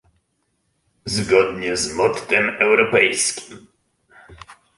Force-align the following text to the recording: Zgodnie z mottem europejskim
Zgodnie 1.05 1.77
z 1.77 1.93
mottem 1.93 2.49
europejskim 2.59 3.67